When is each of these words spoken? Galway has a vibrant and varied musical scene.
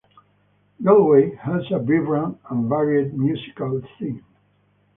Galway 0.83 1.35
has 1.35 1.61
a 1.69 1.77
vibrant 1.77 2.35
and 2.49 2.67
varied 2.67 3.13
musical 3.13 3.83
scene. 3.99 4.23